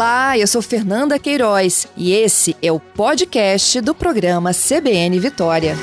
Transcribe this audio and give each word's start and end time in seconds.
Olá, 0.00 0.38
eu 0.38 0.46
sou 0.46 0.62
Fernanda 0.62 1.18
Queiroz 1.18 1.86
e 1.94 2.14
esse 2.14 2.56
é 2.62 2.72
o 2.72 2.80
podcast 2.80 3.82
do 3.82 3.94
programa 3.94 4.50
CBN 4.54 5.20
Vitória. 5.20 5.76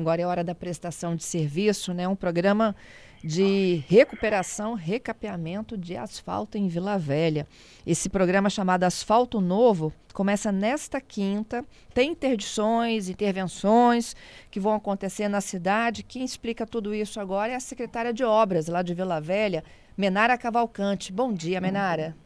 Agora 0.00 0.22
é 0.22 0.26
hora 0.26 0.42
da 0.42 0.54
prestação 0.54 1.14
de 1.14 1.22
serviço, 1.22 1.92
né? 1.92 2.08
Um 2.08 2.16
programa 2.16 2.74
de 3.22 3.84
recuperação, 3.86 4.72
recapeamento 4.72 5.76
de 5.76 5.94
asfalto 5.94 6.56
em 6.56 6.68
Vila 6.68 6.96
Velha. 6.96 7.46
Esse 7.86 8.08
programa 8.08 8.48
chamado 8.48 8.84
Asfalto 8.84 9.42
Novo 9.42 9.92
começa 10.14 10.50
nesta 10.50 11.02
quinta. 11.02 11.62
Tem 11.92 12.12
interdições, 12.12 13.10
intervenções 13.10 14.16
que 14.50 14.58
vão 14.58 14.72
acontecer 14.72 15.28
na 15.28 15.42
cidade. 15.42 16.02
Quem 16.02 16.24
explica 16.24 16.66
tudo 16.66 16.94
isso 16.94 17.20
agora 17.20 17.52
é 17.52 17.56
a 17.56 17.60
secretária 17.60 18.12
de 18.12 18.24
obras 18.24 18.68
lá 18.68 18.80
de 18.80 18.94
Vila 18.94 19.20
Velha, 19.20 19.62
Menara 19.98 20.38
Cavalcante. 20.38 21.12
Bom 21.12 21.30
dia, 21.30 21.60
Menara. 21.60 22.16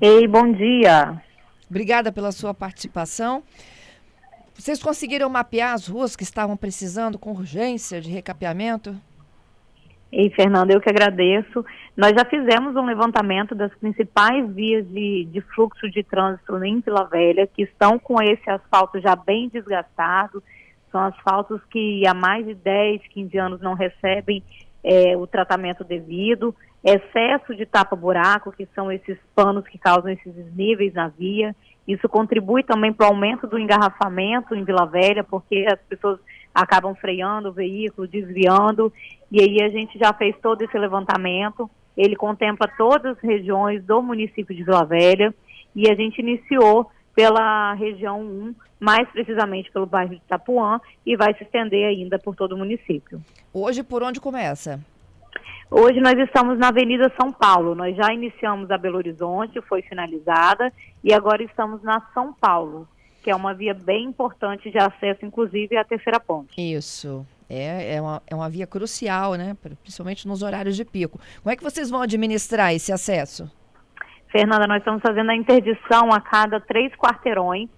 Ei, 0.00 0.28
bom 0.28 0.52
dia. 0.52 1.20
Obrigada 1.68 2.12
pela 2.12 2.30
sua 2.30 2.54
participação. 2.54 3.42
Vocês 4.54 4.82
conseguiram 4.82 5.28
mapear 5.28 5.74
as 5.74 5.88
ruas 5.88 6.14
que 6.14 6.22
estavam 6.22 6.56
precisando 6.56 7.18
com 7.18 7.32
urgência 7.32 8.00
de 8.00 8.10
recapeamento? 8.10 8.96
Ei, 10.10 10.30
Fernanda, 10.30 10.72
eu 10.72 10.80
que 10.80 10.88
agradeço. 10.88 11.64
Nós 11.96 12.12
já 12.12 12.24
fizemos 12.24 12.76
um 12.76 12.84
levantamento 12.84 13.52
das 13.52 13.74
principais 13.74 14.48
vias 14.54 14.86
de, 14.88 15.24
de 15.24 15.40
fluxo 15.40 15.90
de 15.90 16.04
trânsito 16.04 16.56
em 16.64 16.78
Vila 16.78 17.04
Velha, 17.04 17.48
que 17.48 17.62
estão 17.62 17.98
com 17.98 18.22
esse 18.22 18.48
asfalto 18.48 19.00
já 19.00 19.16
bem 19.16 19.48
desgastado. 19.48 20.40
São 20.92 21.00
asfaltos 21.00 21.60
que 21.68 22.06
há 22.06 22.14
mais 22.14 22.46
de 22.46 22.54
10, 22.54 23.02
15 23.08 23.36
anos 23.36 23.60
não 23.60 23.74
recebem 23.74 24.40
é, 24.84 25.16
o 25.16 25.26
tratamento 25.26 25.82
devido. 25.82 26.54
Excesso 26.84 27.52
de 27.56 27.66
tapa-buraco, 27.66 28.52
que 28.52 28.68
são 28.72 28.92
esses 28.92 29.18
panos 29.34 29.66
que 29.66 29.78
causam 29.78 30.12
esses 30.12 30.32
desníveis 30.32 30.94
na 30.94 31.08
via. 31.08 31.56
Isso 31.86 32.08
contribui 32.08 32.62
também 32.62 32.92
para 32.92 33.06
o 33.06 33.10
aumento 33.10 33.46
do 33.46 33.58
engarrafamento 33.58 34.54
em 34.54 34.64
Vila 34.64 34.86
Velha, 34.86 35.22
porque 35.22 35.66
as 35.68 35.80
pessoas 35.82 36.18
acabam 36.54 36.94
freando 36.94 37.48
o 37.48 37.52
veículo, 37.52 38.08
desviando, 38.08 38.92
e 39.30 39.42
aí 39.42 39.62
a 39.62 39.68
gente 39.68 39.98
já 39.98 40.12
fez 40.12 40.34
todo 40.40 40.62
esse 40.62 40.78
levantamento. 40.78 41.70
Ele 41.96 42.16
contempla 42.16 42.66
todas 42.76 43.16
as 43.16 43.22
regiões 43.22 43.84
do 43.84 44.02
município 44.02 44.54
de 44.54 44.64
Vila 44.64 44.84
Velha, 44.84 45.34
e 45.74 45.90
a 45.90 45.94
gente 45.94 46.20
iniciou 46.20 46.90
pela 47.14 47.74
região 47.74 48.20
1, 48.20 48.54
mais 48.80 49.08
precisamente 49.10 49.70
pelo 49.70 49.86
bairro 49.86 50.10
de 50.10 50.16
Itapuã, 50.16 50.80
e 51.04 51.16
vai 51.16 51.34
se 51.34 51.44
estender 51.44 51.86
ainda 51.86 52.18
por 52.18 52.34
todo 52.34 52.52
o 52.52 52.58
município. 52.58 53.20
Hoje, 53.52 53.82
por 53.82 54.02
onde 54.02 54.20
começa? 54.20 54.80
Hoje 55.70 56.00
nós 56.00 56.18
estamos 56.18 56.58
na 56.58 56.68
Avenida 56.68 57.12
São 57.20 57.32
Paulo. 57.32 57.74
Nós 57.74 57.96
já 57.96 58.12
iniciamos 58.12 58.70
a 58.70 58.78
Belo 58.78 58.98
Horizonte, 58.98 59.60
foi 59.62 59.82
finalizada, 59.82 60.72
e 61.02 61.12
agora 61.12 61.42
estamos 61.42 61.82
na 61.82 62.00
São 62.12 62.32
Paulo 62.32 62.88
que 63.24 63.30
é 63.30 63.34
uma 63.34 63.54
via 63.54 63.72
bem 63.72 64.04
importante 64.04 64.70
de 64.70 64.76
acesso, 64.78 65.24
inclusive, 65.24 65.78
à 65.78 65.82
terceira 65.82 66.20
ponte. 66.20 66.60
Isso. 66.60 67.26
É, 67.48 67.94
é, 67.96 68.00
uma, 68.00 68.22
é 68.26 68.34
uma 68.34 68.50
via 68.50 68.66
crucial, 68.66 69.34
né? 69.34 69.56
Principalmente 69.82 70.28
nos 70.28 70.42
horários 70.42 70.76
de 70.76 70.84
pico. 70.84 71.18
Como 71.42 71.50
é 71.50 71.56
que 71.56 71.64
vocês 71.64 71.88
vão 71.88 72.02
administrar 72.02 72.74
esse 72.74 72.92
acesso? 72.92 73.50
Fernanda, 74.30 74.66
nós 74.66 74.78
estamos 74.78 75.00
fazendo 75.00 75.30
a 75.30 75.36
interdição 75.36 76.12
a 76.12 76.20
cada 76.20 76.60
três 76.60 76.94
quarteirões. 76.96 77.70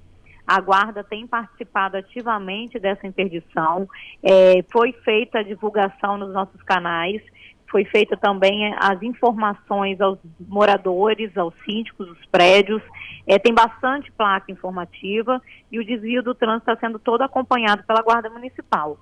A 0.45 0.61
Guarda 0.61 1.05
tem 1.05 1.27
participado 1.27 1.97
ativamente 1.97 2.79
dessa 2.81 3.07
interdição. 3.07 3.89
É, 4.23 4.65
foi 4.73 4.93
feita 5.05 5.39
a 5.39 5.43
divulgação 5.45 6.19
nos 6.19 6.33
nossos 6.33 6.61
canais 6.63 7.23
foi 7.71 7.85
feita 7.85 8.17
também 8.17 8.75
as 8.79 9.03
informações 9.03 10.01
aos 10.01 10.19
moradores, 10.49 11.37
aos 11.37 11.55
síndicos 11.65 12.07
dos 12.07 12.27
prédios. 12.27 12.83
É, 13.27 13.39
tem 13.39 13.53
bastante 13.53 14.11
placa 14.13 14.53
informativa 14.53 15.43
e 15.71 15.79
o 15.79 15.85
desvio 15.85 16.23
do 16.23 16.35
trânsito 16.35 16.71
está 16.71 16.87
sendo 16.87 16.99
todo 16.99 17.23
acompanhado 17.23 17.83
pela 17.85 18.03
Guarda 18.03 18.31
Municipal. 18.31 18.99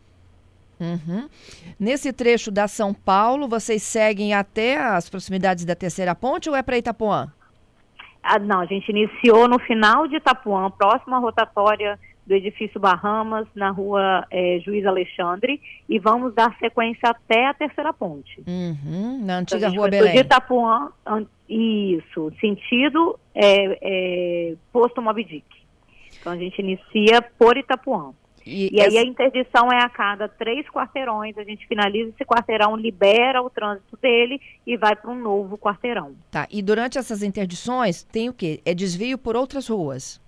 Uhum. 0.80 1.28
Nesse 1.78 2.12
trecho 2.12 2.50
da 2.50 2.66
São 2.66 2.92
Paulo, 2.92 3.48
vocês 3.48 3.82
seguem 3.82 4.34
até 4.34 4.76
as 4.76 5.08
proximidades 5.08 5.64
da 5.64 5.74
Terceira 5.74 6.14
Ponte 6.14 6.48
ou 6.48 6.56
é 6.56 6.62
para 6.62 6.78
Itapuã? 6.78 7.32
Ah, 8.22 8.38
não, 8.38 8.60
a 8.60 8.66
gente 8.66 8.88
iniciou 8.88 9.46
no 9.46 9.58
final 9.60 10.08
de 10.08 10.16
Itapuã, 10.16 10.70
próxima 10.70 11.18
rotatória 11.18 11.98
do 12.26 12.34
edifício 12.34 12.80
Bahamas, 12.80 13.46
na 13.54 13.70
rua 13.70 14.26
é, 14.30 14.58
Juiz 14.64 14.86
Alexandre, 14.86 15.60
e 15.88 15.98
vamos 15.98 16.34
dar 16.34 16.56
sequência 16.58 17.10
até 17.10 17.46
a 17.46 17.54
terceira 17.54 17.92
ponte. 17.92 18.42
Uhum, 18.46 19.24
na 19.24 19.38
antiga 19.38 19.66
então, 19.66 19.78
rua 19.78 19.88
Belém. 19.88 20.12
De 20.14 20.20
Itapuã, 20.20 20.90
isso, 21.48 22.32
sentido 22.40 23.18
é, 23.34 23.78
é, 23.82 24.54
posto 24.72 25.02
Mobidic. 25.02 25.44
Então 26.18 26.32
a 26.32 26.36
gente 26.36 26.58
inicia 26.58 27.20
por 27.38 27.56
Itapuã. 27.56 28.12
E, 28.46 28.74
e 28.74 28.80
aí 28.80 28.96
essa... 28.96 29.00
a 29.00 29.04
interdição 29.04 29.72
é 29.72 29.82
a 29.82 29.88
cada 29.88 30.28
três 30.28 30.66
quarteirões, 30.68 31.36
a 31.38 31.44
gente 31.44 31.66
finaliza 31.66 32.10
esse 32.10 32.24
quarteirão, 32.24 32.76
libera 32.76 33.42
o 33.42 33.48
trânsito 33.48 33.96
dele 34.00 34.40
e 34.66 34.76
vai 34.76 34.94
para 34.94 35.10
um 35.10 35.18
novo 35.18 35.56
quarteirão. 35.56 36.14
Tá, 36.30 36.46
e 36.50 36.62
durante 36.62 36.98
essas 36.98 37.22
interdições 37.22 38.02
tem 38.02 38.28
o 38.28 38.34
quê? 38.34 38.60
É 38.64 38.74
desvio 38.74 39.16
por 39.16 39.34
outras 39.34 39.68
ruas? 39.68 40.22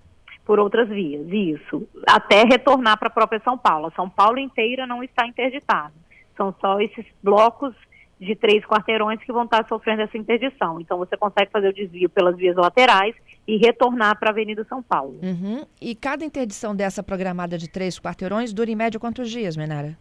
Por 0.47 0.61
outras 0.61 0.89
vias, 0.89 1.27
isso, 1.29 1.87
até 2.07 2.45
retornar 2.45 2.97
para 2.97 3.09
a 3.09 3.11
própria 3.11 3.41
São 3.41 3.59
Paulo. 3.59 3.93
São 3.97 4.09
Paulo 4.09 4.39
inteira 4.39 4.87
não 4.87 5.03
está 5.03 5.27
interditada. 5.27 5.93
São 6.37 6.55
só 6.61 6.81
esses 6.81 7.05
blocos 7.21 7.75
de 8.21 8.35
três 8.37 8.65
quarteirões 8.65 9.21
que 9.23 9.33
vão 9.33 9.45
estar 9.45 9.67
sofrendo 9.69 10.03
essa 10.03 10.17
interdição. 10.17 10.81
Então 10.81 10.99
você 10.99 11.17
consegue 11.17 11.51
fazer 11.51 11.69
o 11.69 11.73
desvio 11.73 12.09
pelas 12.09 12.37
vias 12.37 12.57
laterais 12.57 13.15
e 13.47 13.57
retornar 13.57 14.19
para 14.19 14.31
a 14.31 14.33
Avenida 14.33 14.65
São 14.69 14.83
Paulo. 14.83 15.19
Uhum. 15.23 15.67
E 15.81 15.95
cada 15.95 16.25
interdição 16.25 16.75
dessa 16.75 17.03
programada 17.03 17.59
de 17.59 17.69
três 17.69 17.99
quarteirões 17.99 18.53
dura 18.53 18.71
em 18.71 18.77
média 18.77 19.01
quantos 19.01 19.29
dias, 19.29 19.57
Menara? 19.57 19.99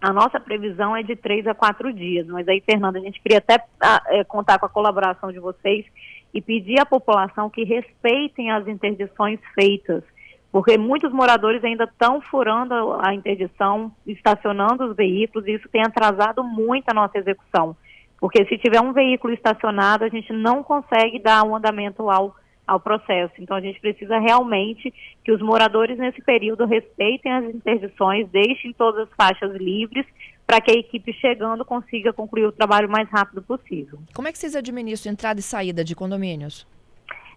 A 0.00 0.12
nossa 0.12 0.38
previsão 0.38 0.96
é 0.96 1.02
de 1.02 1.16
três 1.16 1.46
a 1.46 1.54
quatro 1.54 1.92
dias, 1.92 2.26
mas 2.28 2.46
aí, 2.46 2.60
Fernanda, 2.60 2.98
a 2.98 3.02
gente 3.02 3.20
queria 3.20 3.38
até 3.38 3.64
é, 4.08 4.22
contar 4.22 4.58
com 4.58 4.66
a 4.66 4.68
colaboração 4.68 5.32
de 5.32 5.40
vocês 5.40 5.84
e 6.32 6.40
pedir 6.40 6.80
à 6.80 6.86
população 6.86 7.50
que 7.50 7.64
respeitem 7.64 8.50
as 8.50 8.68
interdições 8.68 9.40
feitas, 9.54 10.04
porque 10.52 10.78
muitos 10.78 11.12
moradores 11.12 11.64
ainda 11.64 11.84
estão 11.84 12.20
furando 12.20 12.74
a 13.00 13.12
interdição, 13.12 13.92
estacionando 14.06 14.84
os 14.84 14.96
veículos, 14.96 15.46
e 15.48 15.54
isso 15.54 15.68
tem 15.68 15.82
atrasado 15.82 16.44
muito 16.44 16.88
a 16.88 16.94
nossa 16.94 17.18
execução. 17.18 17.76
Porque 18.20 18.44
se 18.46 18.58
tiver 18.58 18.80
um 18.80 18.92
veículo 18.92 19.34
estacionado, 19.34 20.04
a 20.04 20.08
gente 20.08 20.32
não 20.32 20.62
consegue 20.62 21.18
dar 21.18 21.44
um 21.44 21.56
andamento 21.56 22.08
ao, 22.08 22.34
ao 22.68 22.78
processo. 22.78 23.32
Então 23.38 23.56
a 23.56 23.60
gente 23.60 23.80
precisa 23.80 24.18
realmente 24.18 24.92
que 25.24 25.32
os 25.32 25.40
moradores 25.40 25.98
nesse 25.98 26.20
período 26.22 26.66
respeitem 26.66 27.32
as 27.32 27.44
interdições, 27.46 28.28
deixem 28.28 28.74
todas 28.74 29.08
as 29.08 29.14
faixas 29.16 29.56
livres 29.56 30.06
para 30.46 30.60
que 30.60 30.70
a 30.70 30.74
equipe 30.74 31.12
chegando 31.14 31.64
consiga 31.64 32.12
concluir 32.12 32.46
o 32.46 32.52
trabalho 32.52 32.86
o 32.86 32.90
mais 32.90 33.08
rápido 33.08 33.42
possível. 33.42 33.98
Como 34.14 34.28
é 34.28 34.32
que 34.32 34.38
vocês 34.38 34.54
administram 34.54 35.12
entrada 35.12 35.40
e 35.40 35.42
saída 35.42 35.82
de 35.82 35.96
condomínios? 35.96 36.66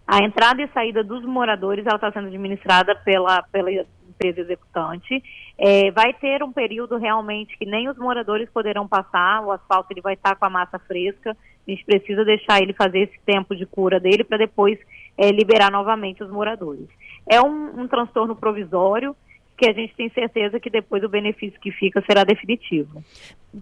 A 0.06 0.22
entrada 0.22 0.60
e 0.62 0.68
saída 0.68 1.02
dos 1.02 1.24
moradores 1.24 1.86
ela 1.86 1.96
está 1.96 2.12
sendo 2.12 2.28
administrada 2.28 2.94
pela, 2.96 3.42
pela 3.44 3.70
empresa 3.70 4.40
executante. 4.40 5.22
É, 5.58 5.90
vai 5.92 6.12
ter 6.14 6.42
um 6.42 6.52
período 6.52 6.96
realmente 6.98 7.56
que 7.56 7.64
nem 7.64 7.88
os 7.88 7.96
moradores 7.96 8.50
poderão 8.50 8.86
passar, 8.86 9.42
o 9.42 9.52
asfalto 9.52 9.92
ele 9.92 10.00
vai 10.00 10.14
estar 10.14 10.34
com 10.36 10.44
a 10.44 10.50
massa 10.50 10.78
fresca, 10.78 11.36
a 11.66 11.70
gente 11.70 11.84
precisa 11.84 12.24
deixar 12.24 12.60
ele 12.60 12.72
fazer 12.72 13.00
esse 13.00 13.18
tempo 13.24 13.54
de 13.54 13.64
cura 13.64 14.00
dele 14.00 14.24
para 14.24 14.38
depois 14.38 14.78
é, 15.16 15.30
liberar 15.30 15.70
novamente 15.70 16.22
os 16.22 16.30
moradores. 16.30 16.88
É 17.28 17.40
um, 17.40 17.82
um 17.82 17.88
transtorno 17.88 18.34
provisório, 18.34 19.14
que 19.56 19.68
a 19.68 19.72
gente 19.72 19.94
tem 19.94 20.10
certeza 20.10 20.58
que 20.58 20.68
depois 20.68 21.04
o 21.04 21.08
benefício 21.08 21.60
que 21.60 21.70
fica 21.70 22.02
será 22.06 22.24
definitivo. 22.24 23.04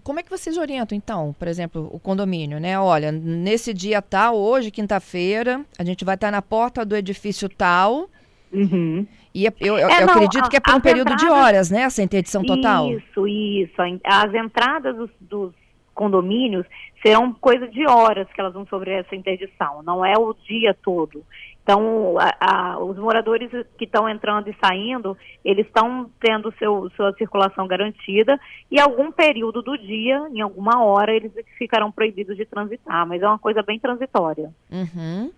Como 0.03 0.19
é 0.19 0.23
que 0.23 0.29
vocês 0.29 0.57
orientam, 0.57 0.97
então, 0.97 1.35
por 1.37 1.47
exemplo, 1.47 1.89
o 1.91 1.99
condomínio, 1.99 2.59
né? 2.59 2.79
Olha, 2.79 3.11
nesse 3.11 3.73
dia 3.73 4.01
tal, 4.01 4.35
hoje, 4.35 4.71
quinta-feira, 4.71 5.63
a 5.77 5.83
gente 5.83 6.03
vai 6.03 6.15
estar 6.15 6.31
na 6.31 6.41
porta 6.41 6.83
do 6.85 6.95
edifício 6.95 7.47
tal. 7.49 8.09
Uhum. 8.51 9.05
E 9.33 9.45
é, 9.45 9.53
eu, 9.59 9.77
eu, 9.77 9.89
é, 9.89 10.01
eu 10.01 10.07
não, 10.07 10.13
acredito 10.13 10.49
que 10.49 10.57
é 10.57 10.59
por 10.59 10.73
um 10.73 10.81
período 10.81 11.11
entradas, 11.11 11.25
de 11.25 11.29
horas, 11.29 11.71
né? 11.71 11.81
Essa 11.81 12.01
interdição 12.01 12.43
total. 12.43 12.89
Isso, 12.89 13.27
isso. 13.27 13.75
As 14.03 14.33
entradas 14.33 14.95
dos, 14.95 15.09
dos 15.19 15.53
condomínios 15.93 16.65
serão 17.01 17.33
coisa 17.33 17.67
de 17.67 17.85
horas 17.87 18.27
que 18.33 18.39
elas 18.39 18.53
vão 18.53 18.65
sobre 18.67 18.91
essa 18.91 19.15
interdição, 19.15 19.83
não 19.83 20.05
é 20.05 20.17
o 20.17 20.33
dia 20.33 20.73
todo. 20.73 21.23
Então, 21.63 22.15
a, 22.17 22.35
a, 22.39 22.79
os 22.79 22.97
moradores 22.97 23.51
que 23.77 23.85
estão 23.85 24.09
entrando 24.09 24.49
e 24.49 24.55
saindo, 24.63 25.15
eles 25.45 25.67
estão 25.67 26.09
tendo 26.19 26.51
seu, 26.57 26.89
sua 26.95 27.13
circulação 27.13 27.67
garantida 27.67 28.39
e 28.69 28.79
algum 28.79 29.11
período 29.11 29.61
do 29.61 29.77
dia, 29.77 30.27
em 30.33 30.41
alguma 30.41 30.83
hora, 30.83 31.13
eles 31.13 31.31
ficarão 31.57 31.91
proibidos 31.91 32.35
de 32.35 32.45
transitar, 32.45 33.05
mas 33.05 33.21
é 33.21 33.27
uma 33.27 33.37
coisa 33.37 33.61
bem 33.61 33.79
transitória. 33.79 34.51
Uhum. 34.71 35.31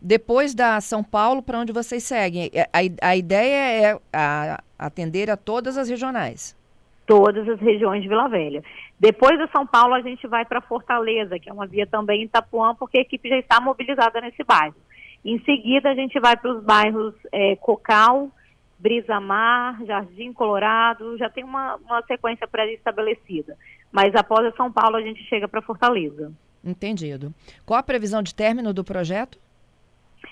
Depois 0.00 0.54
da 0.54 0.80
São 0.82 1.02
Paulo, 1.02 1.42
para 1.42 1.58
onde 1.58 1.72
vocês 1.72 2.04
seguem? 2.04 2.50
É, 2.52 2.68
a, 2.70 3.08
a 3.08 3.16
ideia 3.16 3.88
é 3.88 4.00
a, 4.12 4.62
atender 4.78 5.30
a 5.30 5.36
todas 5.36 5.78
as 5.78 5.88
regionais. 5.88 6.54
todas 7.06 7.48
as 7.48 7.60
regiões 7.60 8.02
de 8.02 8.08
Vila 8.08 8.28
Velha. 8.28 8.62
Depois 8.98 9.38
de 9.38 9.50
São 9.50 9.66
Paulo, 9.66 9.94
a 9.94 10.00
gente 10.00 10.26
vai 10.26 10.44
para 10.44 10.60
Fortaleza, 10.60 11.38
que 11.38 11.48
é 11.48 11.52
uma 11.52 11.66
via 11.66 11.86
também 11.86 12.22
em 12.22 12.24
Itapuã, 12.24 12.74
porque 12.74 12.98
a 12.98 13.02
equipe 13.02 13.28
já 13.28 13.38
está 13.38 13.60
mobilizada 13.60 14.20
nesse 14.20 14.42
bairro. 14.44 14.74
Em 15.24 15.38
seguida, 15.44 15.90
a 15.90 15.94
gente 15.94 16.20
vai 16.20 16.36
para 16.36 16.52
os 16.52 16.62
bairros 16.62 17.14
é, 17.32 17.56
Cocal, 17.56 18.30
Brisa 18.78 19.18
Mar, 19.20 19.82
Jardim 19.86 20.32
Colorado, 20.32 21.16
já 21.16 21.30
tem 21.30 21.42
uma, 21.42 21.76
uma 21.76 22.02
sequência 22.02 22.46
pré-estabelecida. 22.46 23.56
Mas 23.90 24.14
após 24.14 24.54
São 24.56 24.70
Paulo, 24.70 24.96
a 24.96 25.00
gente 25.00 25.22
chega 25.24 25.48
para 25.48 25.62
Fortaleza. 25.62 26.32
Entendido. 26.62 27.32
Qual 27.64 27.78
a 27.78 27.82
previsão 27.82 28.22
de 28.22 28.34
término 28.34 28.74
do 28.74 28.84
projeto? 28.84 29.38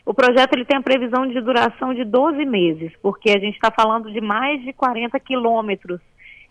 O 0.05 0.13
projeto 0.13 0.55
ele 0.55 0.65
tem 0.65 0.79
a 0.79 0.83
previsão 0.83 1.27
de 1.27 1.41
duração 1.41 1.95
de 1.95 2.05
12 2.05 2.45
meses, 2.45 2.93
porque 3.01 3.31
a 3.31 3.39
gente 3.39 3.55
está 3.55 3.71
falando 3.71 4.13
de 4.13 4.21
mais 4.21 4.63
de 4.63 4.73
40 4.73 5.19
quilômetros 5.21 6.01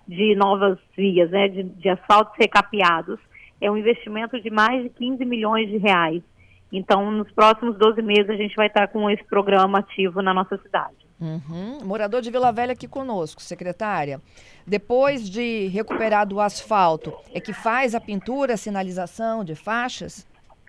de 0.07 0.35
novas 0.35 0.77
vias, 0.95 1.29
né, 1.31 1.47
de, 1.47 1.63
de 1.63 1.89
asfaltos 1.89 2.33
recapeados. 2.37 3.19
É 3.59 3.69
um 3.69 3.77
investimento 3.77 4.39
de 4.41 4.49
mais 4.49 4.83
de 4.83 4.89
15 4.89 5.25
milhões 5.25 5.69
de 5.69 5.77
reais. 5.77 6.23
Então, 6.71 7.11
nos 7.11 7.31
próximos 7.31 7.77
12 7.77 8.01
meses, 8.01 8.29
a 8.29 8.35
gente 8.35 8.55
vai 8.55 8.67
estar 8.67 8.87
com 8.87 9.09
esse 9.09 9.23
programa 9.25 9.79
ativo 9.79 10.21
na 10.21 10.33
nossa 10.33 10.57
cidade. 10.57 10.95
Uhum. 11.19 11.79
Morador 11.83 12.21
de 12.21 12.31
Vila 12.31 12.51
Velha 12.51 12.73
aqui 12.73 12.87
conosco, 12.87 13.41
secretária. 13.41 14.19
Depois 14.65 15.29
de 15.29 15.67
recuperar 15.67 16.31
o 16.33 16.39
asfalto, 16.39 17.13
é 17.33 17.39
que 17.39 17.53
faz 17.53 17.93
a 17.93 17.99
pintura, 17.99 18.55
a 18.55 18.57
sinalização 18.57 19.43
de 19.43 19.53
faixas? 19.53 20.27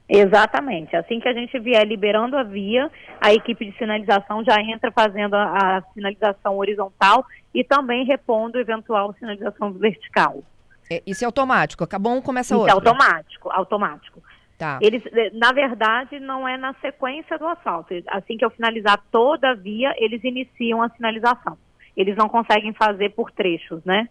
Exatamente. 0.08 0.94
Assim 0.94 1.20
que 1.20 1.28
a 1.28 1.32
gente 1.32 1.58
vier 1.58 1.86
liberando 1.86 2.36
a 2.36 2.42
via, 2.42 2.90
a 3.18 3.32
equipe 3.32 3.64
de 3.64 3.78
sinalização 3.78 4.44
já 4.44 4.60
entra 4.60 4.92
fazendo 4.92 5.34
a, 5.34 5.78
a 5.78 5.82
sinalização 5.94 6.58
horizontal 6.58 7.24
e 7.54 7.64
também 7.64 8.04
repondo 8.04 8.58
eventual 8.58 9.14
sinalização 9.18 9.72
vertical. 9.72 10.42
É, 10.90 11.02
isso 11.06 11.24
é 11.24 11.26
automático? 11.26 11.82
Acabou 11.82 12.12
um, 12.12 12.20
começa 12.20 12.54
outro? 12.54 12.68
Isso 12.68 12.76
é 12.76 12.90
automático, 12.90 13.50
automático. 13.50 14.22
Tá. 14.62 14.78
Eles, 14.80 15.02
eh, 15.06 15.30
na 15.34 15.50
verdade, 15.50 16.20
não 16.20 16.46
é 16.46 16.56
na 16.56 16.72
sequência 16.74 17.36
do 17.36 17.48
asfalto. 17.48 17.92
Assim 18.06 18.36
que 18.36 18.44
eu 18.44 18.50
finalizar 18.50 19.02
toda 19.10 19.50
a 19.50 19.54
via, 19.54 19.92
eles 19.98 20.22
iniciam 20.22 20.80
a 20.80 20.88
sinalização. 20.90 21.58
Eles 21.96 22.14
não 22.14 22.28
conseguem 22.28 22.72
fazer 22.72 23.08
por 23.08 23.32
trechos, 23.32 23.84
né? 23.84 24.08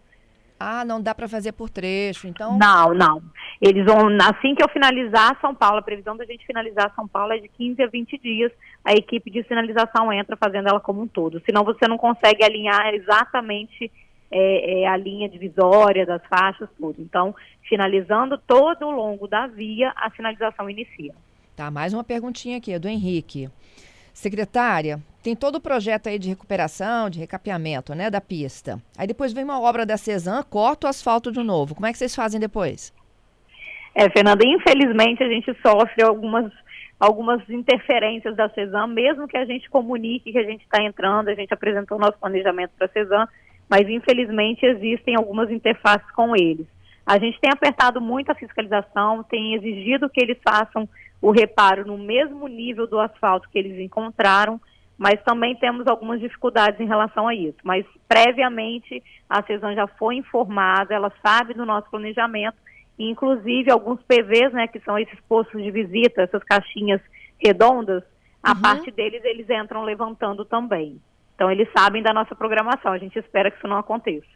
Ah, 0.59 0.83
não 0.83 1.01
dá 1.01 1.15
para 1.15 1.29
fazer 1.29 1.53
por 1.53 1.69
trecho, 1.69 2.27
então? 2.27 2.57
Não, 2.57 2.93
não. 2.93 3.23
Eles 3.61 3.85
vão, 3.85 4.09
assim 4.21 4.53
que 4.53 4.61
eu 4.61 4.67
finalizar 4.67 5.39
São 5.39 5.55
Paulo, 5.55 5.77
a 5.77 5.81
previsão 5.81 6.17
da 6.17 6.25
gente 6.25 6.45
finalizar 6.45 6.93
São 6.97 7.07
Paulo 7.07 7.31
é 7.31 7.39
de 7.39 7.47
15 7.47 7.81
a 7.81 7.87
20 7.87 8.17
dias, 8.17 8.51
a 8.83 8.91
equipe 8.91 9.31
de 9.31 9.43
sinalização 9.47 10.11
entra 10.11 10.35
fazendo 10.35 10.67
ela 10.67 10.81
como 10.81 11.01
um 11.01 11.07
todo. 11.07 11.41
Senão 11.45 11.63
você 11.63 11.87
não 11.87 11.97
consegue 11.97 12.43
alinhar 12.43 12.93
exatamente 12.93 13.89
é, 14.31 14.81
é, 14.81 14.87
a 14.87 14.95
linha 14.95 15.27
divisória 15.27 16.05
das 16.05 16.25
faixas, 16.27 16.69
tudo. 16.79 17.01
Então, 17.01 17.35
finalizando 17.67 18.37
todo 18.37 18.85
o 18.87 18.91
longo 18.91 19.27
da 19.27 19.47
via, 19.47 19.91
a 19.95 20.09
sinalização 20.11 20.69
inicia. 20.69 21.13
Tá, 21.55 21.69
mais 21.69 21.93
uma 21.93 22.03
perguntinha 22.03 22.57
aqui, 22.57 22.77
do 22.79 22.87
Henrique. 22.87 23.49
Secretária, 24.13 24.99
tem 25.23 25.35
todo 25.35 25.55
o 25.55 25.61
projeto 25.61 26.07
aí 26.07 26.17
de 26.17 26.29
recuperação, 26.29 27.09
de 27.09 27.19
recapeamento, 27.19 27.93
né, 27.93 28.09
da 28.09 28.19
pista. 28.19 28.81
Aí 28.97 29.07
depois 29.07 29.33
vem 29.33 29.43
uma 29.43 29.59
obra 29.59 29.85
da 29.85 29.97
Cezan, 29.97 30.43
corta 30.43 30.87
o 30.87 30.89
asfalto 30.89 31.31
de 31.31 31.41
novo. 31.43 31.75
Como 31.75 31.85
é 31.85 31.91
que 31.91 31.97
vocês 31.97 32.15
fazem 32.15 32.39
depois? 32.39 32.93
É, 33.93 34.09
Fernanda, 34.09 34.43
infelizmente 34.45 35.21
a 35.23 35.27
gente 35.27 35.53
sofre 35.61 36.03
algumas 36.03 36.51
algumas 36.99 37.41
interferências 37.49 38.35
da 38.35 38.47
Cezan, 38.49 38.85
mesmo 38.85 39.27
que 39.27 39.35
a 39.35 39.43
gente 39.43 39.67
comunique 39.71 40.31
que 40.31 40.37
a 40.37 40.43
gente 40.43 40.61
está 40.61 40.83
entrando, 40.83 41.29
a 41.29 41.33
gente 41.33 41.51
apresentou 41.51 41.97
nosso 41.97 42.17
planejamento 42.19 42.73
para 42.77 42.85
a 42.85 42.89
Cezan, 42.89 43.27
mas 43.71 43.87
infelizmente 43.87 44.65
existem 44.65 45.15
algumas 45.15 45.49
interfaces 45.49 46.11
com 46.11 46.35
eles. 46.35 46.67
A 47.05 47.17
gente 47.17 47.39
tem 47.39 47.49
apertado 47.49 48.01
muito 48.01 48.29
a 48.29 48.35
fiscalização, 48.35 49.23
tem 49.23 49.55
exigido 49.55 50.09
que 50.09 50.21
eles 50.21 50.37
façam 50.43 50.89
o 51.21 51.31
reparo 51.31 51.87
no 51.87 51.97
mesmo 51.97 52.49
nível 52.49 52.85
do 52.85 52.99
asfalto 52.99 53.47
que 53.49 53.57
eles 53.57 53.79
encontraram, 53.79 54.59
mas 54.97 55.23
também 55.23 55.55
temos 55.55 55.87
algumas 55.87 56.19
dificuldades 56.19 56.81
em 56.81 56.85
relação 56.85 57.29
a 57.29 57.33
isso. 57.33 57.57
Mas 57.63 57.85
previamente 58.09 59.01
a 59.29 59.41
CESAM 59.41 59.73
já 59.73 59.87
foi 59.87 60.15
informada, 60.15 60.93
ela 60.93 61.11
sabe 61.25 61.53
do 61.53 61.65
nosso 61.65 61.89
planejamento, 61.89 62.57
e 62.99 63.09
inclusive 63.09 63.71
alguns 63.71 64.01
PVs, 64.03 64.51
né, 64.51 64.67
que 64.67 64.81
são 64.81 64.99
esses 64.99 65.19
postos 65.29 65.63
de 65.63 65.71
visita, 65.71 66.23
essas 66.23 66.43
caixinhas 66.43 66.99
redondas, 67.39 68.03
a 68.43 68.51
uhum. 68.51 68.61
parte 68.61 68.91
deles 68.91 69.23
eles 69.23 69.49
entram 69.49 69.83
levantando 69.83 70.43
também. 70.43 70.99
Então, 71.41 71.49
eles 71.49 71.67
sabem 71.75 72.03
da 72.03 72.13
nossa 72.13 72.35
programação. 72.35 72.93
A 72.93 72.99
gente 72.99 73.17
espera 73.17 73.49
que 73.49 73.57
isso 73.57 73.67
não 73.67 73.77
aconteça. 73.77 74.27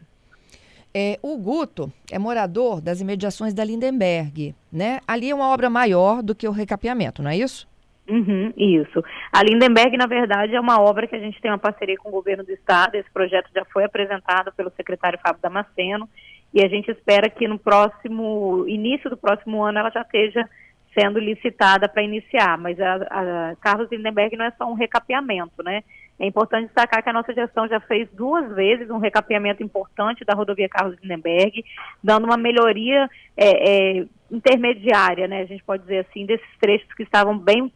É, 0.92 1.16
o 1.22 1.38
Guto 1.38 1.88
é 2.10 2.18
morador 2.18 2.80
das 2.80 3.00
imediações 3.00 3.54
da 3.54 3.64
Lindenberg, 3.64 4.56
né? 4.72 4.98
Ali 5.06 5.30
é 5.30 5.34
uma 5.34 5.52
obra 5.52 5.70
maior 5.70 6.20
do 6.20 6.34
que 6.34 6.48
o 6.48 6.50
recapeamento, 6.50 7.22
não 7.22 7.30
é 7.30 7.36
isso? 7.36 7.68
Uhum, 8.08 8.52
isso. 8.56 9.04
A 9.32 9.40
Lindenberg, 9.44 9.96
na 9.96 10.08
verdade, 10.08 10.56
é 10.56 10.60
uma 10.60 10.80
obra 10.80 11.06
que 11.06 11.14
a 11.14 11.20
gente 11.20 11.40
tem 11.40 11.48
uma 11.48 11.58
parceria 11.58 11.96
com 11.96 12.08
o 12.08 12.12
governo 12.12 12.42
do 12.42 12.50
estado. 12.50 12.96
Esse 12.96 13.10
projeto 13.12 13.50
já 13.54 13.64
foi 13.66 13.84
apresentado 13.84 14.52
pelo 14.56 14.72
secretário 14.72 15.20
Fábio 15.24 15.40
Damasceno 15.40 16.08
e 16.52 16.60
a 16.60 16.68
gente 16.68 16.90
espera 16.90 17.30
que 17.30 17.46
no 17.46 17.56
próximo 17.56 18.64
início 18.66 19.08
do 19.08 19.16
próximo 19.16 19.62
ano 19.62 19.78
ela 19.78 19.90
já 19.90 20.02
esteja 20.02 20.44
sendo 20.98 21.20
licitada 21.20 21.88
para 21.88 22.02
iniciar. 22.02 22.58
Mas 22.58 22.80
a, 22.80 22.94
a 22.94 23.56
Carlos 23.60 23.88
Lindenberg 23.92 24.36
não 24.36 24.46
é 24.46 24.50
só 24.58 24.68
um 24.68 24.74
recapeamento, 24.74 25.62
né? 25.62 25.84
É 26.18 26.26
importante 26.26 26.66
destacar 26.66 27.02
que 27.02 27.10
a 27.10 27.12
nossa 27.12 27.32
gestão 27.34 27.68
já 27.68 27.78
fez 27.80 28.08
duas 28.12 28.54
vezes 28.54 28.88
um 28.88 28.98
recapeamento 28.98 29.62
importante 29.62 30.24
da 30.24 30.34
rodovia 30.34 30.68
Carlos 30.68 30.96
Lindenberg, 31.02 31.64
dando 32.02 32.24
uma 32.24 32.38
melhoria 32.38 33.08
é, 33.36 33.98
é, 33.98 34.06
intermediária, 34.30 35.28
né, 35.28 35.42
a 35.42 35.44
gente 35.46 35.62
pode 35.62 35.82
dizer 35.82 36.06
assim, 36.08 36.24
desses 36.24 36.46
trechos 36.58 36.92
que 36.94 37.02
estavam 37.02 37.38
bem 37.38 37.70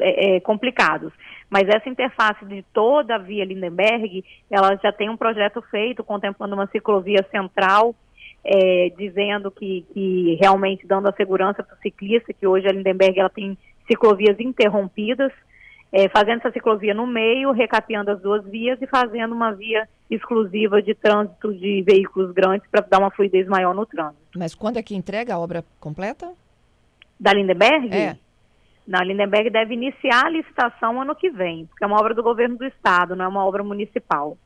é, 0.00 0.36
é 0.36 0.40
complicados. 0.40 1.12
Mas 1.48 1.68
essa 1.68 1.88
interface 1.88 2.44
de 2.46 2.64
toda 2.72 3.14
a 3.14 3.18
via 3.18 3.44
Lindenberg, 3.44 4.24
ela 4.50 4.76
já 4.82 4.92
tem 4.92 5.08
um 5.08 5.16
projeto 5.16 5.62
feito 5.70 6.02
contemplando 6.02 6.54
uma 6.54 6.66
ciclovia 6.66 7.24
central, 7.30 7.94
é, 8.44 8.92
dizendo 8.98 9.52
que, 9.52 9.86
que 9.94 10.36
realmente 10.40 10.84
dando 10.86 11.08
a 11.08 11.12
segurança 11.12 11.62
para 11.62 11.76
o 11.76 11.78
ciclista, 11.78 12.32
que 12.32 12.46
hoje 12.46 12.66
a 12.66 12.72
Lindenberg 12.72 13.20
ela 13.20 13.30
tem 13.30 13.56
ciclovias 13.86 14.38
interrompidas, 14.40 15.32
é, 15.94 16.08
fazendo 16.08 16.40
essa 16.40 16.50
ciclovia 16.50 16.92
no 16.92 17.06
meio, 17.06 17.52
recapeando 17.52 18.10
as 18.10 18.20
duas 18.20 18.44
vias 18.44 18.82
e 18.82 18.86
fazendo 18.88 19.32
uma 19.32 19.52
via 19.52 19.88
exclusiva 20.10 20.82
de 20.82 20.92
trânsito 20.92 21.54
de 21.54 21.84
veículos 21.86 22.32
grandes 22.32 22.68
para 22.68 22.84
dar 22.84 22.98
uma 22.98 23.12
fluidez 23.12 23.46
maior 23.46 23.72
no 23.72 23.86
trânsito. 23.86 24.36
Mas 24.36 24.56
quando 24.56 24.76
é 24.76 24.82
que 24.82 24.96
entrega 24.96 25.34
a 25.34 25.38
obra 25.38 25.64
completa? 25.78 26.32
Da 27.18 27.32
Lindenberg? 27.32 27.94
É. 27.94 28.16
Na 28.84 29.04
Lindenberg 29.04 29.48
deve 29.50 29.74
iniciar 29.74 30.26
a 30.26 30.30
licitação 30.30 31.00
ano 31.00 31.14
que 31.14 31.30
vem, 31.30 31.66
porque 31.66 31.84
é 31.84 31.86
uma 31.86 32.00
obra 32.00 32.12
do 32.12 32.24
governo 32.24 32.58
do 32.58 32.64
estado, 32.64 33.14
não 33.14 33.26
é 33.26 33.28
uma 33.28 33.46
obra 33.46 33.62
municipal. 33.62 34.36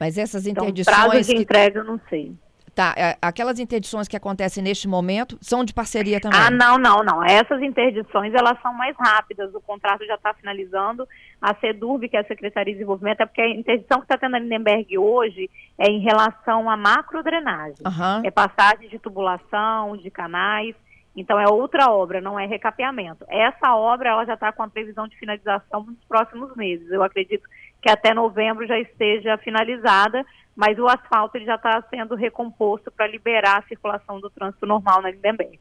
Mas 0.00 0.16
essas 0.16 0.46
interdições. 0.46 0.96
Então, 0.96 1.10
prazo 1.10 1.26
de 1.26 1.34
que... 1.34 1.42
entrega 1.42 1.80
eu 1.80 1.84
não 1.84 2.00
sei. 2.08 2.32
Tá, 2.76 2.92
é, 2.94 3.16
aquelas 3.22 3.58
interdições 3.58 4.06
que 4.06 4.18
acontecem 4.18 4.62
neste 4.62 4.86
momento 4.86 5.38
são 5.40 5.64
de 5.64 5.72
parceria 5.72 6.20
também? 6.20 6.38
Ah, 6.38 6.50
não, 6.50 6.76
não, 6.76 7.02
não. 7.02 7.24
Essas 7.24 7.62
interdições, 7.62 8.34
elas 8.34 8.60
são 8.60 8.70
mais 8.74 8.94
rápidas. 8.98 9.54
O 9.54 9.62
contrato 9.62 10.04
já 10.04 10.16
está 10.16 10.34
finalizando. 10.34 11.08
A 11.40 11.54
SEDURB, 11.54 12.06
que 12.10 12.18
é 12.18 12.20
a 12.20 12.24
Secretaria 12.24 12.74
de 12.74 12.78
Desenvolvimento, 12.78 13.22
é 13.22 13.24
porque 13.24 13.40
a 13.40 13.48
interdição 13.48 13.98
que 14.00 14.04
está 14.04 14.18
tendo 14.18 14.36
a 14.36 14.38
Lindenberg 14.38 14.98
hoje 14.98 15.48
é 15.78 15.86
em 15.86 16.00
relação 16.00 16.68
à 16.68 16.76
macrodrenagem. 16.76 17.78
Uhum. 17.82 18.22
É 18.22 18.30
passagem 18.30 18.90
de 18.90 18.98
tubulação, 18.98 19.96
de 19.96 20.10
canais. 20.10 20.76
Então, 21.16 21.40
é 21.40 21.48
outra 21.48 21.90
obra, 21.90 22.20
não 22.20 22.38
é 22.38 22.46
recapeamento. 22.46 23.24
Essa 23.28 23.74
obra, 23.74 24.10
ela 24.10 24.26
já 24.26 24.34
está 24.34 24.52
com 24.52 24.62
a 24.62 24.68
previsão 24.68 25.08
de 25.08 25.16
finalização 25.16 25.84
nos 25.84 25.98
próximos 26.04 26.54
meses. 26.54 26.90
Eu 26.90 27.02
acredito 27.02 27.48
que 27.80 27.90
até 27.90 28.12
novembro 28.12 28.66
já 28.66 28.78
esteja 28.78 29.38
finalizada, 29.38 30.24
mas 30.54 30.78
o 30.78 30.86
asfalto 30.86 31.36
ele 31.36 31.46
já 31.46 31.54
está 31.54 31.82
sendo 31.88 32.14
recomposto 32.14 32.90
para 32.90 33.06
liberar 33.06 33.58
a 33.58 33.68
circulação 33.68 34.20
do 34.20 34.28
trânsito 34.28 34.66
normal 34.66 35.00
na 35.00 35.10
Lindenberg. 35.10 35.58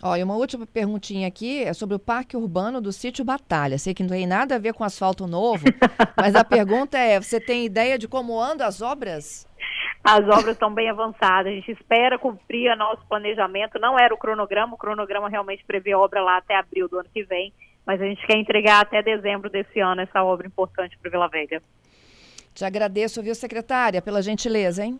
Olha, 0.00 0.24
uma 0.24 0.36
última 0.36 0.64
perguntinha 0.64 1.26
aqui 1.26 1.64
é 1.64 1.72
sobre 1.72 1.96
o 1.96 1.98
Parque 1.98 2.36
Urbano 2.36 2.80
do 2.80 2.92
Sítio 2.92 3.24
Batalha. 3.24 3.78
Sei 3.78 3.92
que 3.92 4.04
não 4.04 4.10
tem 4.10 4.28
nada 4.28 4.54
a 4.54 4.58
ver 4.58 4.72
com 4.72 4.84
asfalto 4.84 5.26
novo, 5.26 5.64
mas 6.16 6.36
a 6.36 6.44
pergunta 6.44 6.96
é: 6.96 7.20
você 7.20 7.40
tem 7.40 7.64
ideia 7.64 7.98
de 7.98 8.06
como 8.06 8.40
andam 8.40 8.66
as 8.66 8.80
obras? 8.80 9.44
As 10.10 10.26
obras 10.26 10.54
estão 10.54 10.72
bem 10.72 10.88
avançadas. 10.88 11.52
A 11.52 11.54
gente 11.54 11.70
espera 11.70 12.18
cumprir 12.18 12.72
o 12.72 12.76
nosso 12.76 13.06
planejamento. 13.06 13.78
Não 13.78 13.98
era 13.98 14.14
o 14.14 14.16
cronograma, 14.16 14.72
o 14.72 14.78
cronograma 14.78 15.28
realmente 15.28 15.62
prevê 15.66 15.94
obra 15.94 16.22
lá 16.22 16.38
até 16.38 16.56
abril 16.56 16.88
do 16.88 16.98
ano 16.98 17.10
que 17.12 17.24
vem, 17.24 17.52
mas 17.84 18.00
a 18.00 18.06
gente 18.06 18.26
quer 18.26 18.38
entregar 18.38 18.80
até 18.80 19.02
dezembro 19.02 19.50
desse 19.50 19.78
ano 19.80 20.00
essa 20.00 20.24
obra 20.24 20.46
importante 20.46 20.96
para 20.96 21.10
Vila 21.10 21.28
Velha. 21.28 21.62
Te 22.54 22.64
agradeço, 22.64 23.22
viu, 23.22 23.34
secretária, 23.34 24.00
pela 24.00 24.22
gentileza, 24.22 24.82
hein? 24.82 24.98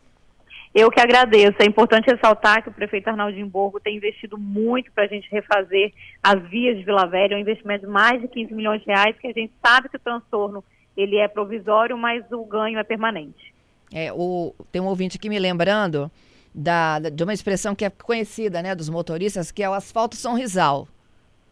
Eu 0.74 0.90
que 0.90 1.00
agradeço. 1.00 1.56
É 1.58 1.64
importante 1.64 2.10
ressaltar 2.10 2.62
que 2.62 2.68
o 2.68 2.74
prefeito 2.74 3.08
Arnaldinho 3.08 3.46
Borgo 3.46 3.80
tem 3.80 3.96
investido 3.96 4.36
muito 4.36 4.92
para 4.92 5.04
a 5.04 5.08
gente 5.08 5.26
refazer 5.30 5.90
as 6.22 6.38
vias 6.50 6.76
de 6.76 6.84
Vila 6.84 7.06
Velha, 7.06 7.34
um 7.34 7.40
investimento 7.40 7.86
de 7.86 7.90
mais 7.90 8.20
de 8.20 8.28
15 8.28 8.52
milhões 8.52 8.82
de 8.82 8.86
reais, 8.88 9.16
que 9.18 9.26
a 9.26 9.32
gente 9.32 9.54
sabe 9.64 9.88
que 9.88 9.96
o 9.96 10.00
transtorno 10.00 10.62
ele 10.94 11.16
é 11.16 11.26
provisório, 11.26 11.96
mas 11.96 12.30
o 12.30 12.44
ganho 12.44 12.78
é 12.78 12.84
permanente. 12.84 13.56
É, 13.92 14.12
o, 14.12 14.54
tem 14.71 14.80
um 14.80 14.87
ouvinte 14.87 15.16
aqui 15.16 15.28
me 15.28 15.38
lembrando 15.38 16.11
da, 16.54 16.99
de 16.99 17.23
uma 17.23 17.33
expressão 17.33 17.75
que 17.75 17.85
é 17.85 17.90
conhecida, 17.90 18.62
né, 18.62 18.75
dos 18.75 18.88
motoristas, 18.88 19.50
que 19.50 19.62
é 19.62 19.68
o 19.68 19.75
asfalto 19.75 20.16
São 20.16 20.35
Rizal. 20.35 20.88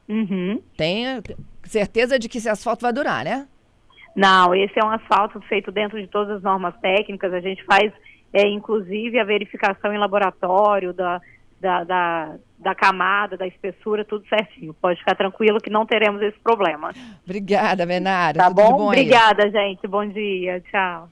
Uhum. 0.09 0.61
Tem 0.77 1.23
certeza 1.65 2.19
de 2.19 2.29
que 2.29 2.39
esse 2.39 2.49
asfalto 2.49 2.83
vai 2.83 2.93
durar, 2.93 3.25
né? 3.25 3.47
Não, 4.15 4.55
esse 4.55 4.73
é 4.79 4.85
um 4.85 4.91
asfalto 4.91 5.41
feito 5.43 5.71
dentro 5.71 6.01
de 6.01 6.07
todas 6.07 6.37
as 6.37 6.43
normas 6.43 6.75
técnicas. 6.81 7.33
A 7.35 7.41
gente 7.41 7.63
faz, 7.65 7.93
é, 8.33 8.49
inclusive, 8.49 9.19
a 9.19 9.25
verificação 9.25 9.93
em 9.93 9.99
laboratório 9.99 10.95
da, 10.95 11.21
da, 11.61 11.85
da, 11.85 12.35
da, 12.59 12.75
camada, 12.75 13.37
da 13.37 13.47
espessura, 13.47 14.07
tudo 14.07 14.27
certinho. 14.27 14.73
Pode 14.73 14.99
ficar 15.01 15.17
tranquilo 15.17 15.61
que 15.61 15.69
não 15.69 15.85
teremos 15.85 16.23
esse 16.23 16.39
problema. 16.39 16.93
Obrigada, 17.25 17.85
Menara. 17.85 18.39
Tá 18.39 18.49
bom? 18.49 18.77
bom 18.77 18.87
Obrigada, 18.87 19.51
gente. 19.51 19.87
Bom 19.87 20.07
dia. 20.07 20.63
Tchau. 20.71 21.05